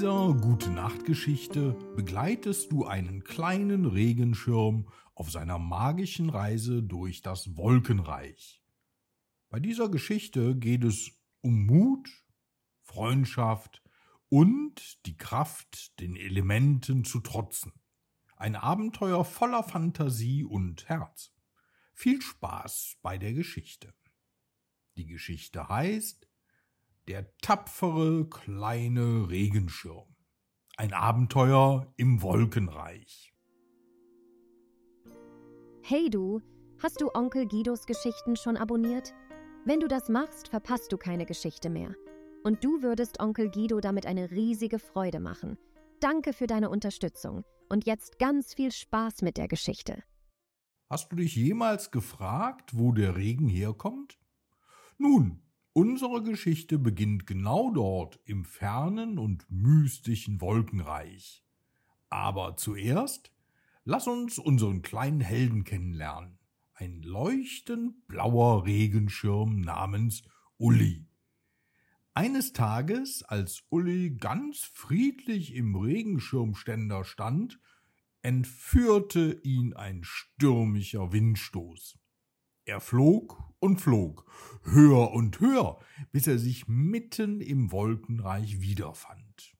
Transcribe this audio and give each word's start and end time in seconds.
dieser 0.00 0.32
Gute-Nacht-Geschichte 0.32 1.76
begleitest 1.94 2.72
du 2.72 2.86
einen 2.86 3.22
kleinen 3.22 3.84
Regenschirm 3.84 4.88
auf 5.14 5.30
seiner 5.30 5.58
magischen 5.58 6.30
Reise 6.30 6.82
durch 6.82 7.20
das 7.20 7.54
Wolkenreich. 7.58 8.62
Bei 9.50 9.60
dieser 9.60 9.90
Geschichte 9.90 10.56
geht 10.56 10.84
es 10.84 11.10
um 11.42 11.66
Mut, 11.66 12.08
Freundschaft 12.80 13.82
und 14.30 15.04
die 15.04 15.18
Kraft, 15.18 16.00
den 16.00 16.16
Elementen 16.16 17.04
zu 17.04 17.20
trotzen. 17.20 17.74
Ein 18.36 18.56
Abenteuer 18.56 19.22
voller 19.22 19.62
Fantasie 19.62 20.44
und 20.44 20.88
Herz. 20.88 21.30
Viel 21.92 22.22
Spaß 22.22 22.96
bei 23.02 23.18
der 23.18 23.34
Geschichte. 23.34 23.92
Die 24.96 25.04
Geschichte 25.04 25.68
heißt 25.68 26.29
Der 27.10 27.26
tapfere 27.38 28.24
kleine 28.30 29.28
Regenschirm. 29.28 30.14
Ein 30.76 30.92
Abenteuer 30.92 31.92
im 31.96 32.22
Wolkenreich. 32.22 33.34
Hey 35.82 36.08
du, 36.08 36.40
hast 36.80 37.00
du 37.00 37.10
Onkel 37.12 37.48
Guidos 37.48 37.86
Geschichten 37.86 38.36
schon 38.36 38.56
abonniert? 38.56 39.12
Wenn 39.64 39.80
du 39.80 39.88
das 39.88 40.08
machst, 40.08 40.46
verpasst 40.46 40.92
du 40.92 40.98
keine 40.98 41.26
Geschichte 41.26 41.68
mehr. 41.68 41.96
Und 42.44 42.62
du 42.62 42.80
würdest 42.80 43.18
Onkel 43.18 43.50
Guido 43.50 43.80
damit 43.80 44.06
eine 44.06 44.30
riesige 44.30 44.78
Freude 44.78 45.18
machen. 45.18 45.58
Danke 45.98 46.32
für 46.32 46.46
deine 46.46 46.70
Unterstützung 46.70 47.42
und 47.68 47.86
jetzt 47.86 48.20
ganz 48.20 48.54
viel 48.54 48.70
Spaß 48.70 49.22
mit 49.22 49.36
der 49.36 49.48
Geschichte. 49.48 50.04
Hast 50.88 51.10
du 51.10 51.16
dich 51.16 51.34
jemals 51.34 51.90
gefragt, 51.90 52.78
wo 52.78 52.92
der 52.92 53.16
Regen 53.16 53.48
herkommt? 53.48 54.16
Nun, 54.96 55.42
unsere 55.72 56.22
Geschichte 56.22 56.78
beginnt 56.78 57.26
genau 57.26 57.70
dort 57.70 58.18
im 58.24 58.44
fernen 58.44 59.18
und 59.18 59.46
mystischen 59.50 60.40
Wolkenreich. 60.40 61.44
Aber 62.08 62.56
zuerst 62.56 63.32
lass 63.84 64.06
uns 64.06 64.38
unseren 64.38 64.82
kleinen 64.82 65.20
Helden 65.20 65.64
kennenlernen. 65.64 66.38
Ein 66.74 67.02
leuchtend 67.02 68.06
blauer 68.08 68.64
Regenschirm 68.64 69.60
namens 69.60 70.22
Uli. 70.56 71.06
Eines 72.14 72.52
Tages, 72.52 73.22
als 73.22 73.62
Uli 73.68 74.10
ganz 74.10 74.64
friedlich 74.64 75.54
im 75.54 75.76
Regenschirmständer 75.76 77.04
stand, 77.04 77.60
entführte 78.22 79.40
ihn 79.42 79.74
ein 79.74 80.02
stürmischer 80.04 81.12
Windstoß. 81.12 81.98
Er 82.64 82.80
flog 82.80 83.42
und 83.58 83.80
flog, 83.80 84.30
höher 84.62 85.12
und 85.12 85.40
höher, 85.40 85.78
bis 86.12 86.26
er 86.26 86.38
sich 86.38 86.68
mitten 86.68 87.40
im 87.40 87.72
Wolkenreich 87.72 88.60
wiederfand. 88.60 89.56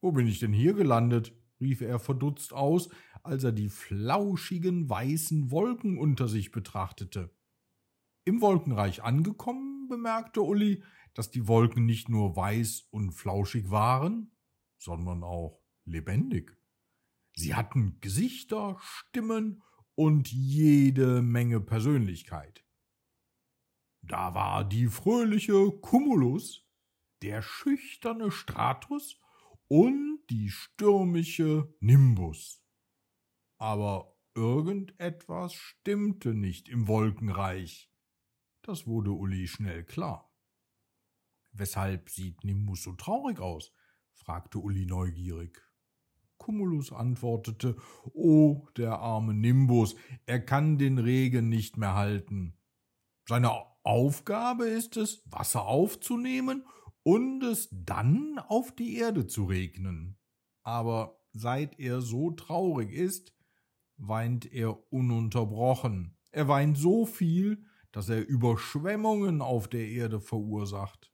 Wo 0.00 0.12
bin 0.12 0.26
ich 0.26 0.38
denn 0.38 0.52
hier 0.52 0.74
gelandet? 0.74 1.34
rief 1.60 1.80
er 1.80 1.98
verdutzt 1.98 2.52
aus, 2.52 2.90
als 3.22 3.44
er 3.44 3.52
die 3.52 3.70
flauschigen 3.70 4.90
weißen 4.90 5.50
Wolken 5.50 5.98
unter 5.98 6.28
sich 6.28 6.50
betrachtete. 6.50 7.34
Im 8.24 8.40
Wolkenreich 8.40 9.02
angekommen, 9.02 9.88
bemerkte 9.88 10.42
Uli, 10.42 10.82
dass 11.14 11.30
die 11.30 11.46
Wolken 11.46 11.86
nicht 11.86 12.08
nur 12.08 12.36
weiß 12.36 12.88
und 12.90 13.12
flauschig 13.12 13.70
waren, 13.70 14.32
sondern 14.78 15.22
auch 15.22 15.62
lebendig. 15.84 16.56
Sie 17.34 17.54
hatten 17.54 17.98
Gesichter, 18.00 18.76
Stimmen 18.80 19.62
und 19.94 20.32
jede 20.32 21.22
Menge 21.22 21.60
Persönlichkeit. 21.60 22.64
Da 24.02 24.34
war 24.34 24.64
die 24.64 24.88
fröhliche 24.88 25.70
Cumulus, 25.80 26.66
der 27.22 27.40
schüchterne 27.40 28.30
Stratus 28.30 29.18
und 29.68 30.20
die 30.28 30.50
stürmische 30.50 31.74
Nimbus. 31.80 32.62
Aber 33.58 34.14
irgendetwas 34.34 35.54
stimmte 35.54 36.34
nicht 36.34 36.68
im 36.68 36.86
Wolkenreich. 36.86 37.90
Das 38.62 38.86
wurde 38.86 39.12
Uli 39.12 39.48
schnell 39.48 39.84
klar. 39.84 40.30
Weshalb 41.52 42.10
sieht 42.10 42.44
Nimbus 42.44 42.82
so 42.82 42.92
traurig 42.92 43.38
aus? 43.38 43.72
fragte 44.12 44.58
Uli 44.58 44.86
neugierig. 44.86 45.62
Cumulus 46.38 46.92
antwortete, 46.92 47.76
Oh, 48.12 48.66
der 48.76 48.98
arme 48.98 49.34
Nimbus, 49.34 49.96
er 50.26 50.40
kann 50.40 50.78
den 50.78 50.98
Regen 50.98 51.48
nicht 51.48 51.76
mehr 51.76 51.94
halten. 51.94 52.56
Seine 53.26 53.52
Aufgabe 53.82 54.66
ist 54.66 54.96
es, 54.96 55.22
Wasser 55.26 55.66
aufzunehmen 55.66 56.64
und 57.02 57.42
es 57.42 57.68
dann 57.70 58.38
auf 58.38 58.72
die 58.72 58.96
Erde 58.96 59.26
zu 59.26 59.44
regnen. 59.44 60.18
Aber 60.62 61.20
seit 61.32 61.78
er 61.78 62.00
so 62.00 62.30
traurig 62.30 62.92
ist, 62.92 63.34
weint 63.96 64.50
er 64.52 64.92
ununterbrochen. 64.92 66.16
Er 66.30 66.48
weint 66.48 66.76
so 66.76 67.06
viel, 67.06 67.64
dass 67.92 68.08
er 68.08 68.26
Überschwemmungen 68.26 69.40
auf 69.40 69.68
der 69.68 69.86
Erde 69.88 70.20
verursacht. 70.20 71.12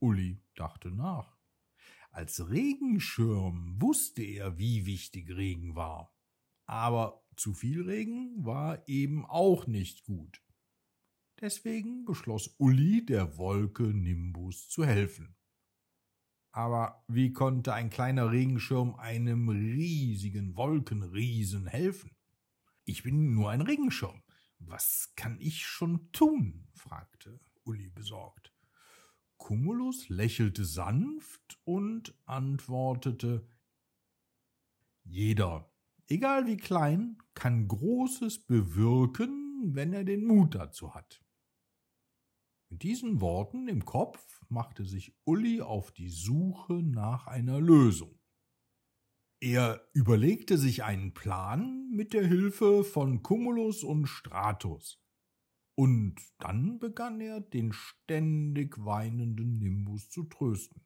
Uli 0.00 0.40
dachte 0.54 0.90
nach. 0.90 1.37
Als 2.18 2.50
Regenschirm 2.50 3.80
wusste 3.80 4.24
er, 4.24 4.58
wie 4.58 4.86
wichtig 4.86 5.30
Regen 5.30 5.76
war. 5.76 6.12
Aber 6.66 7.24
zu 7.36 7.54
viel 7.54 7.82
Regen 7.82 8.44
war 8.44 8.88
eben 8.88 9.24
auch 9.24 9.68
nicht 9.68 10.02
gut. 10.02 10.42
Deswegen 11.40 12.04
beschloss 12.04 12.56
Uli, 12.58 13.06
der 13.06 13.38
Wolke 13.38 13.84
Nimbus 13.84 14.68
zu 14.68 14.84
helfen. 14.84 15.36
Aber 16.50 17.04
wie 17.06 17.32
konnte 17.32 17.72
ein 17.72 17.88
kleiner 17.88 18.32
Regenschirm 18.32 18.96
einem 18.96 19.48
riesigen 19.48 20.56
Wolkenriesen 20.56 21.68
helfen? 21.68 22.16
Ich 22.84 23.04
bin 23.04 23.32
nur 23.32 23.50
ein 23.50 23.60
Regenschirm. 23.60 24.24
Was 24.58 25.12
kann 25.14 25.38
ich 25.38 25.64
schon 25.64 26.10
tun? 26.10 26.66
fragte 26.74 27.38
Uli 27.62 27.90
besorgt. 27.90 28.57
Cumulus 29.38 30.08
lächelte 30.08 30.64
sanft 30.64 31.58
und 31.64 32.14
antwortete 32.26 33.48
Jeder, 35.04 35.72
egal 36.06 36.46
wie 36.46 36.56
klein, 36.56 37.18
kann 37.34 37.66
Großes 37.66 38.44
bewirken, 38.44 39.74
wenn 39.74 39.92
er 39.92 40.04
den 40.04 40.24
Mut 40.26 40.54
dazu 40.54 40.94
hat. 40.94 41.24
Mit 42.70 42.82
diesen 42.82 43.22
Worten 43.22 43.66
im 43.68 43.84
Kopf 43.86 44.42
machte 44.50 44.84
sich 44.84 45.16
Uli 45.24 45.62
auf 45.62 45.90
die 45.92 46.10
Suche 46.10 46.74
nach 46.74 47.26
einer 47.26 47.60
Lösung. 47.60 48.18
Er 49.40 49.88
überlegte 49.94 50.58
sich 50.58 50.84
einen 50.84 51.14
Plan 51.14 51.88
mit 51.90 52.12
der 52.12 52.26
Hilfe 52.26 52.84
von 52.84 53.22
Cumulus 53.22 53.84
und 53.84 54.06
Stratus. 54.06 55.00
Und 55.78 56.16
dann 56.40 56.80
begann 56.80 57.20
er, 57.20 57.40
den 57.40 57.72
ständig 57.72 58.84
weinenden 58.84 59.60
Nimbus 59.60 60.10
zu 60.10 60.24
trösten. 60.24 60.84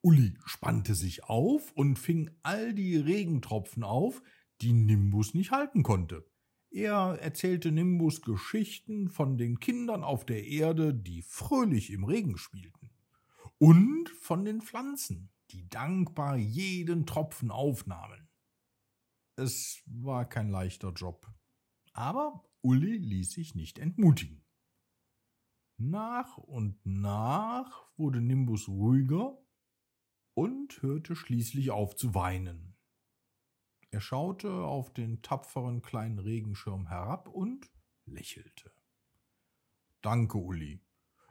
Uli 0.00 0.38
spannte 0.44 0.94
sich 0.94 1.24
auf 1.24 1.72
und 1.72 1.98
fing 1.98 2.30
all 2.44 2.72
die 2.72 2.96
Regentropfen 2.96 3.82
auf, 3.82 4.22
die 4.60 4.72
Nimbus 4.72 5.34
nicht 5.34 5.50
halten 5.50 5.82
konnte. 5.82 6.24
Er 6.70 7.18
erzählte 7.20 7.72
Nimbus 7.72 8.22
Geschichten 8.22 9.08
von 9.08 9.38
den 9.38 9.58
Kindern 9.58 10.04
auf 10.04 10.24
der 10.24 10.46
Erde, 10.46 10.94
die 10.94 11.22
fröhlich 11.22 11.90
im 11.90 12.04
Regen 12.04 12.38
spielten. 12.38 12.90
Und 13.58 14.08
von 14.20 14.44
den 14.44 14.60
Pflanzen, 14.60 15.32
die 15.50 15.68
dankbar 15.68 16.36
jeden 16.36 17.06
Tropfen 17.06 17.50
aufnahmen. 17.50 18.28
Es 19.34 19.82
war 19.86 20.28
kein 20.28 20.48
leichter 20.48 20.92
Job, 20.92 21.26
aber 21.92 22.44
Uli 22.64 22.96
ließ 22.96 23.32
sich 23.32 23.54
nicht 23.54 23.78
entmutigen. 23.78 24.42
Nach 25.76 26.38
und 26.38 26.78
nach 26.86 27.86
wurde 27.98 28.22
Nimbus 28.22 28.68
ruhiger 28.68 29.38
und 30.32 30.80
hörte 30.80 31.14
schließlich 31.14 31.70
auf 31.70 31.94
zu 31.94 32.14
weinen. 32.14 32.74
Er 33.90 34.00
schaute 34.00 34.50
auf 34.50 34.94
den 34.94 35.20
tapferen 35.20 35.82
kleinen 35.82 36.18
Regenschirm 36.18 36.88
herab 36.88 37.28
und 37.28 37.70
lächelte. 38.06 38.72
Danke, 40.00 40.38
Uli, 40.38 40.80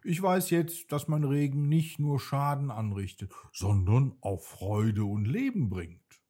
ich 0.04 0.22
weiß 0.22 0.52
jetzt, 0.52 0.92
dass 0.92 1.08
mein 1.08 1.24
Regen 1.24 1.68
nicht 1.68 1.98
nur 1.98 2.20
Schaden 2.20 2.70
anrichtet, 2.70 3.34
sondern 3.52 4.16
auch 4.22 4.44
Freude 4.44 5.06
und 5.06 5.26
Leben 5.26 5.72
bringt. 5.72 6.22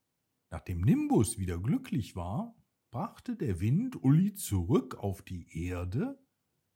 Nachdem 0.49 0.79
Nimbus 0.79 1.37
wieder 1.37 1.59
glücklich 1.59 2.15
war, 2.15 2.55
brachte 2.93 3.35
der 3.35 3.59
Wind 3.59 4.03
Uli 4.03 4.35
zurück 4.35 4.99
auf 4.99 5.23
die 5.23 5.47
Erde, 5.67 6.23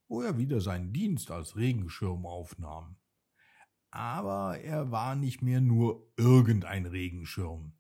wo 0.08 0.24
er 0.24 0.40
wieder 0.40 0.62
seinen 0.62 0.92
Dienst 0.92 1.30
als 1.30 1.56
Regenschirm 1.56 2.26
aufnahm. 2.26 2.98
Aber 3.92 4.58
er 4.58 4.90
war 4.90 5.16
nicht 5.16 5.44
mehr 5.44 5.62
nur 5.62 6.12
irgendein 6.18 6.88
Regenschirm. 6.88 7.74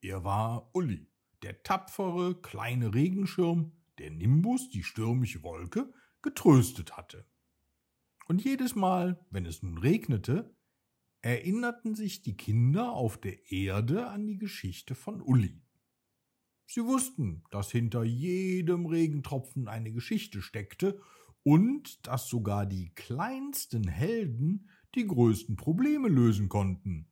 Er 0.00 0.22
war 0.22 0.70
Uli, 0.72 1.10
der 1.42 1.64
tapfere 1.64 2.40
kleine 2.40 2.94
Regenschirm, 2.94 3.72
der 3.98 4.12
Nimbus, 4.12 4.70
die 4.70 4.84
stürmische 4.84 5.42
Wolke, 5.42 5.92
getröstet 6.22 6.96
hatte. 6.96 7.26
Und 8.28 8.44
jedes 8.44 8.76
Mal, 8.76 9.26
wenn 9.30 9.46
es 9.46 9.64
nun 9.64 9.78
regnete, 9.78 10.54
erinnerten 11.22 11.96
sich 11.96 12.22
die 12.22 12.36
Kinder 12.36 12.92
auf 12.92 13.20
der 13.20 13.50
Erde 13.50 14.06
an 14.06 14.28
die 14.28 14.38
Geschichte 14.38 14.94
von 14.94 15.20
Uli. 15.20 15.60
Sie 16.72 16.84
wussten, 16.84 17.42
dass 17.50 17.72
hinter 17.72 18.04
jedem 18.04 18.86
Regentropfen 18.86 19.66
eine 19.66 19.90
Geschichte 19.90 20.40
steckte 20.40 21.00
und 21.42 22.06
dass 22.06 22.28
sogar 22.28 22.64
die 22.64 22.94
kleinsten 22.94 23.88
Helden 23.88 24.70
die 24.94 25.04
größten 25.04 25.56
Probleme 25.56 26.06
lösen 26.06 26.48
konnten. 26.48 27.10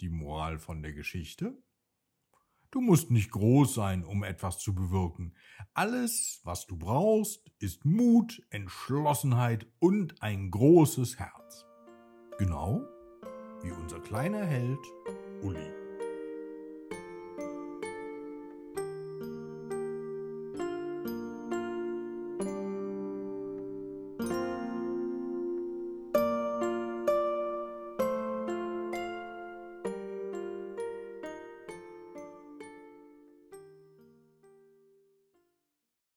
Die 0.00 0.08
Moral 0.08 0.58
von 0.58 0.82
der 0.82 0.92
Geschichte? 0.92 1.62
Du 2.72 2.80
musst 2.80 3.12
nicht 3.12 3.30
groß 3.30 3.72
sein, 3.72 4.02
um 4.02 4.24
etwas 4.24 4.58
zu 4.58 4.74
bewirken. 4.74 5.36
Alles, 5.72 6.40
was 6.42 6.66
du 6.66 6.76
brauchst, 6.76 7.52
ist 7.60 7.84
Mut, 7.84 8.42
Entschlossenheit 8.50 9.68
und 9.78 10.20
ein 10.22 10.50
großes 10.50 11.20
Herz. 11.20 11.66
Genau 12.38 12.82
wie 13.62 13.70
unser 13.70 14.00
kleiner 14.00 14.44
Held 14.44 14.80
Uli. 15.40 15.83